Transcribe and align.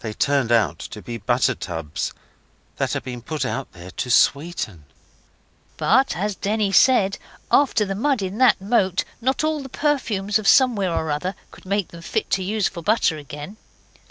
They 0.00 0.12
turned 0.12 0.52
out 0.52 0.78
to 0.80 1.00
be 1.00 1.16
butter 1.16 1.54
tubs 1.54 2.12
that 2.76 2.92
had 2.92 3.02
been 3.02 3.22
put 3.22 3.46
out 3.46 3.72
there 3.72 3.90
'to 3.92 4.10
sweeten'. 4.10 4.84
But 5.78 6.14
as 6.14 6.34
Denny 6.34 6.70
said, 6.70 7.16
'After 7.50 7.86
the 7.86 7.94
mud 7.94 8.20
in 8.20 8.36
that 8.36 8.60
moat 8.60 9.04
not 9.22 9.42
all 9.42 9.62
the 9.62 9.70
perfumes 9.70 10.38
of 10.38 10.46
somewhere 10.46 10.92
or 10.92 11.10
other 11.10 11.34
could 11.50 11.64
make 11.64 11.88
them 11.88 12.02
fit 12.02 12.28
to 12.32 12.42
use 12.42 12.68
for 12.68 12.82
butter 12.82 13.16
again. 13.16 13.56